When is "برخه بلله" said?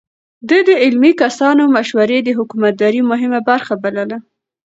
3.49-4.17